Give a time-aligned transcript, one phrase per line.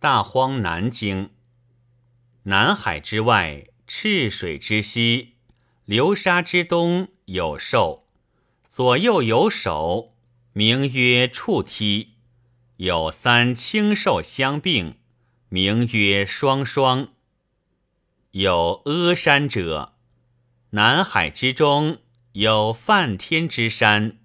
[0.00, 1.30] 大荒南经。
[2.44, 5.34] 南海之外，赤水之西，
[5.84, 8.06] 流沙之东，有兽，
[8.68, 10.14] 左右有手，
[10.52, 12.14] 名曰触梯。
[12.76, 14.98] 有三青兽相并，
[15.48, 17.08] 名曰双双。
[18.30, 19.96] 有阿山者，
[20.70, 21.98] 南海之中
[22.34, 24.18] 有梵天之山，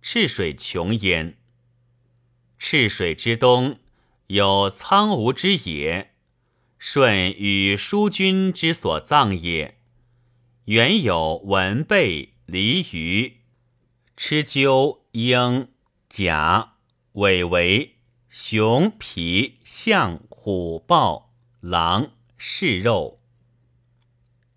[0.00, 1.36] 赤水穷焉。
[2.58, 3.80] 赤水之东
[4.28, 6.12] 有苍梧之野。
[6.78, 9.78] 舜与叔君之所葬也。
[10.66, 13.38] 原有文贝、鲤鱼、
[14.16, 15.68] 蚩鸠、鹰、
[16.08, 16.74] 甲、
[17.12, 17.96] 尾为、
[18.28, 23.20] 熊、皮、象、虎、豹、狼、是肉。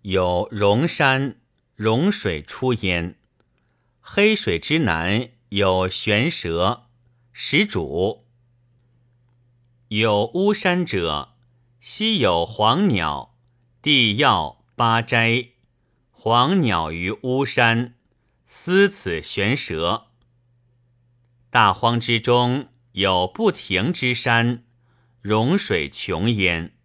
[0.02, 1.40] 有荣山，
[1.74, 3.18] 荣水出焉。
[4.00, 6.82] 黑水之南有玄蛇，
[7.32, 8.26] 始主。
[9.90, 11.34] 有巫山者。
[11.80, 13.36] 西有黄鸟，
[13.82, 15.48] 地要八斋。
[16.12, 17.96] 黄鸟于巫山，
[18.46, 20.06] 思此玄蛇。
[21.50, 24.62] 大荒之中有不停之山，
[25.20, 26.76] 融水穷焉。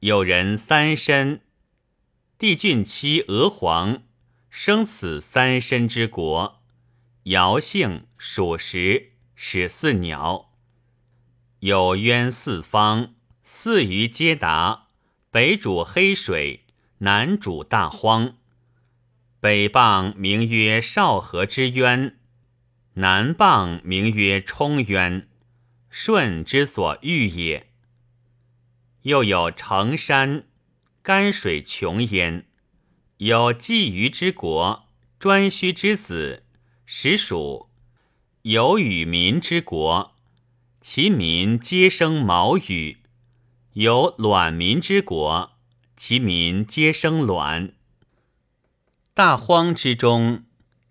[0.00, 1.40] 有人三身，
[2.36, 4.02] 帝俊妻娥皇，
[4.50, 6.62] 生此三身之国。
[7.22, 10.47] 尧姓属实，始四鸟。
[11.60, 13.14] 有渊四方。
[13.42, 14.88] 四余皆达，
[15.30, 16.66] 北主黑水，
[16.98, 18.36] 南主大荒。
[19.40, 22.18] 北傍名曰少河之渊，
[22.94, 25.26] 南傍名曰冲渊，
[25.88, 27.70] 舜之所欲也。
[29.02, 30.44] 又有成山，
[31.02, 32.46] 干水穷焉。
[33.16, 34.86] 有鲫鱼之国，
[35.18, 36.44] 颛顼之子，
[36.84, 37.70] 实属
[38.42, 40.17] 有与民之国，
[40.80, 42.98] 其民皆生毛羽。
[43.72, 45.58] 有卵民之国，
[45.96, 47.72] 其民皆生卵。
[49.12, 50.44] 大荒之中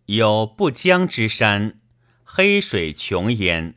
[0.07, 1.77] 有不江之山，
[2.23, 3.75] 黑水穷焉。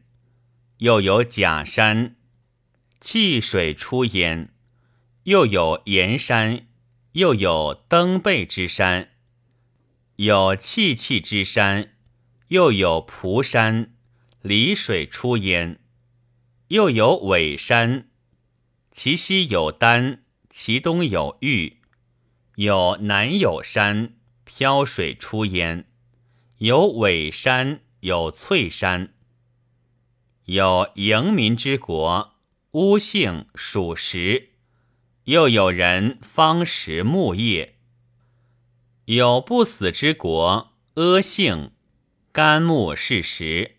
[0.79, 2.17] 又有假山，
[3.01, 4.53] 气水出焉。
[5.25, 6.67] 又有岩山，
[7.13, 9.11] 又有登背之山。
[10.17, 11.95] 有气气之山，
[12.49, 13.95] 又有蒲山，
[14.43, 15.80] 离水出焉。
[16.71, 18.09] 又有尾山。
[18.93, 21.79] 其西有丹，其东有玉，
[22.55, 24.15] 有南有山，
[24.45, 25.91] 漂水出焉。
[26.59, 29.15] 有尾山，有翠山。
[30.45, 32.37] 有营民之国，
[32.73, 34.51] 乌姓属实。
[35.25, 37.79] 又有人方食木叶。
[39.07, 41.73] 有不死之国，阿姓，
[42.31, 43.79] 干木是实。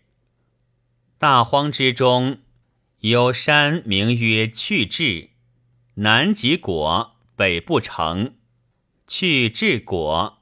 [1.16, 2.40] 大荒之中。
[3.02, 5.30] 有山名曰去至，
[5.94, 8.34] 南极果，北不成。
[9.08, 10.38] 去至果。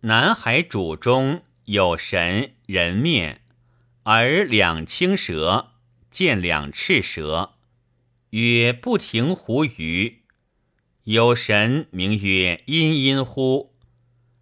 [0.00, 3.40] 南海主中有神人面，
[4.02, 5.72] 而两青蛇，
[6.10, 7.54] 见两赤蛇，
[8.30, 10.24] 曰不停胡鱼。
[11.04, 13.74] 有神名曰阴阴乎，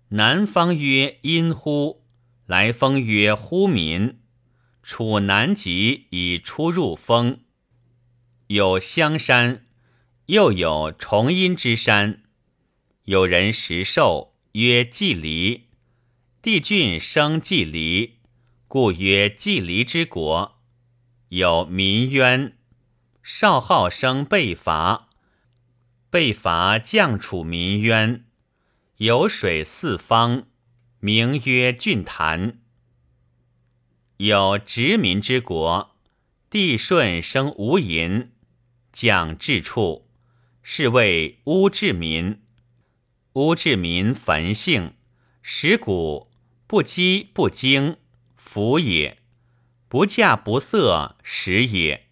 [0.09, 2.03] 南方曰阴乎，
[2.47, 4.19] 来风曰呼民。
[4.85, 7.41] 处南极以出入风，
[8.49, 9.65] 有香山，
[10.27, 12.23] 又有重阴之山。
[13.05, 15.71] 有人食兽，曰季离。
[16.43, 18.19] 帝俊生季离，
[18.69, 20.61] 故曰季离之国。
[21.31, 22.59] 有民渊，
[23.23, 25.09] 少昊生被伐，
[26.11, 28.27] 被伐降楚民渊。
[28.99, 30.47] 有水四方，
[31.01, 32.61] 名曰郡坛。
[34.19, 35.97] 有殖民之国，
[36.49, 38.29] 帝舜生无垠，
[38.93, 40.07] 讲治处，
[40.63, 42.41] 是谓乌治民。
[43.33, 44.93] 乌治民焚性，
[45.43, 46.31] 食谷
[46.69, 47.97] 不饥不惊，
[48.37, 49.17] 福也；
[49.89, 52.07] 不驾不色，食也。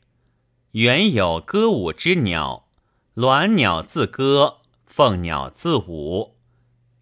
[0.72, 2.68] 原有歌舞之鸟，
[3.14, 6.36] 鸾鸟自歌，凤鸟自舞。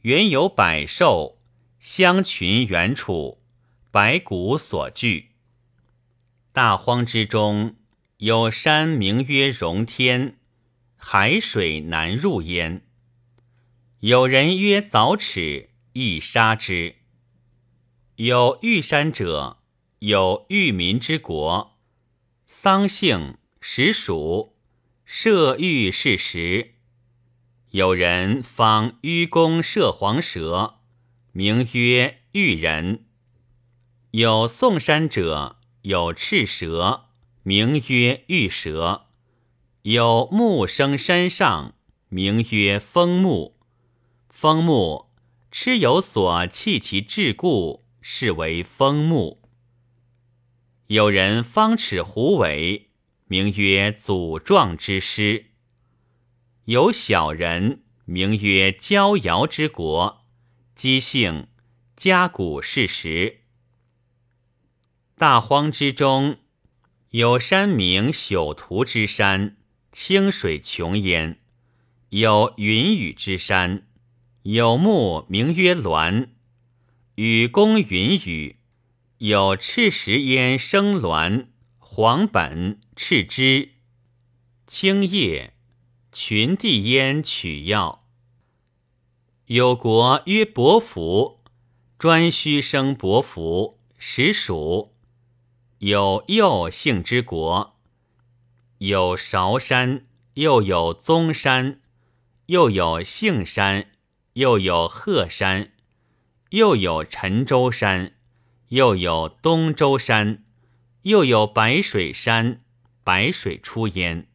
[0.03, 1.39] 原有百兽，
[1.79, 3.40] 相群远处。
[3.93, 5.31] 白骨所聚，
[6.53, 7.75] 大荒之中
[8.19, 10.39] 有山，名曰荣天，
[10.95, 12.87] 海水难入焉。
[13.99, 16.99] 有人曰凿齿，亦杀之。
[18.15, 19.59] 有玉山者，
[19.99, 21.77] 有玉民之国，
[22.47, 24.55] 桑姓，实属，
[25.05, 26.75] 射玉是实。
[27.71, 30.79] 有人方愚公射黄蛇，
[31.33, 33.07] 名曰玉人。
[34.13, 37.11] 有宋山者，有赤蛇，
[37.45, 39.07] 名曰玉蛇，
[39.83, 41.75] 有木生山上，
[42.09, 43.61] 名曰枫木。
[44.29, 45.11] 枫木
[45.53, 49.43] 蚩有所弃其志故，是为枫木。
[50.89, 52.91] 有人方尺虎尾，
[53.27, 55.53] 名曰祖壮之师。
[56.65, 60.25] 有小人，名曰骄尧之国，
[60.75, 61.47] 姬姓，
[61.95, 63.40] 家谷世时。
[65.21, 66.39] 大荒之中，
[67.11, 69.59] 有山名朽图之山，
[69.93, 71.35] 清水穷焉；
[72.09, 73.87] 有云雨之山。
[74.45, 76.29] 有木名曰鸾，
[77.17, 78.57] 与公云雨；
[79.19, 83.73] 有赤石焉生鸾，黄本赤之，
[84.67, 85.53] 青叶
[86.11, 88.07] 群地焉取药。
[89.45, 91.41] 有国曰伯服，
[91.99, 94.90] 专须生伯服，实属。
[95.81, 97.77] 有右姓之国，
[98.79, 101.81] 有韶山，又有宗山，
[102.47, 103.91] 又有杏山。
[104.35, 105.73] 又有鹤山，
[106.51, 108.15] 又有陈州山，
[108.69, 110.45] 又有东周山，
[111.03, 112.63] 又有白水山。
[113.03, 114.29] 白水出焉，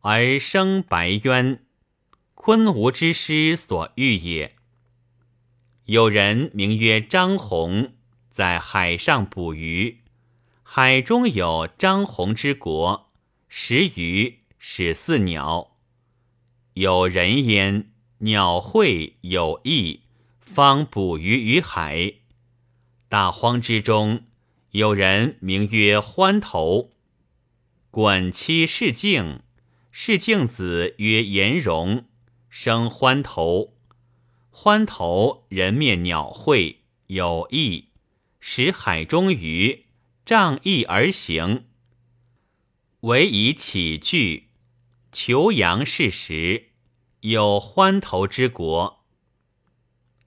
[0.00, 1.64] 而生白渊，
[2.34, 4.56] 昆吾之师所欲也。
[5.84, 7.92] 有人名曰张宏，
[8.28, 10.00] 在海上捕鱼，
[10.70, 13.10] 海中有张宏之国，
[13.48, 15.78] 食鱼，使似鸟。
[16.74, 17.90] 有人焉。
[18.18, 20.02] 鸟会有意，
[20.38, 22.16] 方捕鱼于海。
[23.08, 24.24] 大荒之中，
[24.72, 26.90] 有人名曰欢头。
[27.90, 29.40] 管妻是敬，
[29.90, 32.04] 是敬子曰颜容，
[32.50, 33.72] 生欢头。
[34.50, 37.88] 欢头人面鸟会有意，
[38.38, 39.86] 使海中鱼
[40.28, 41.64] 仗义而行，
[43.00, 44.50] 唯以起居，
[45.10, 46.72] 求阳事时。
[47.20, 49.06] 有欢头之国，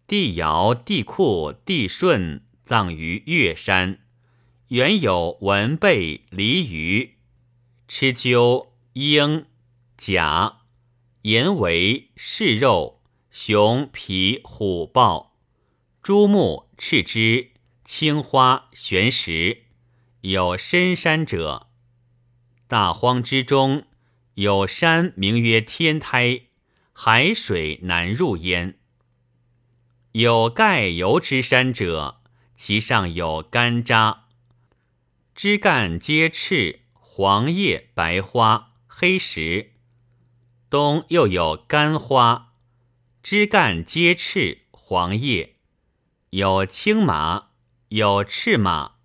[0.08, 4.00] 帝尧、帝喾、帝舜葬于岳山。
[4.70, 7.20] 原有文贝、离鱼、
[7.88, 9.46] 蚩鸠、鹰、
[9.96, 10.62] 甲、
[11.22, 15.38] 岩为视肉、熊、皮、虎、豹、
[16.02, 17.52] 朱木、赤之、
[17.86, 19.66] 青花、玄石。
[20.22, 21.68] 有深山者，
[22.68, 23.86] 大荒之中
[24.36, 26.44] 有山，名曰天台。
[26.94, 28.78] 海水难入焉。
[30.12, 32.22] 有盖油之山者，
[32.54, 34.26] 其上有干渣，
[35.34, 39.72] 枝干皆赤，黄叶白花，黑石。
[40.70, 42.54] 东又有干花，
[43.24, 45.56] 枝干皆赤，黄叶。
[46.30, 47.48] 有青马，
[47.90, 48.98] 有赤马，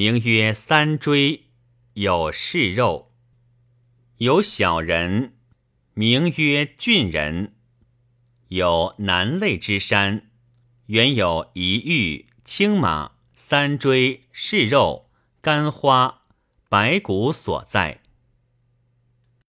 [0.00, 1.50] 名曰三锥，
[1.92, 3.12] 有是肉。
[4.16, 5.34] 有小人。
[5.92, 7.52] 名曰俊人，
[8.48, 10.30] 有南类之山，
[10.86, 15.10] 原有一玉、青马、三锥、是肉、
[15.42, 16.22] 干花、
[16.70, 17.99] 白骨所在。